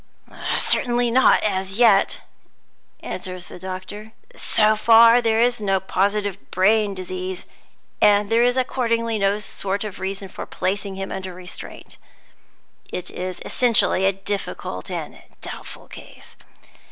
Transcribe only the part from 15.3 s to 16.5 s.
doubtful case.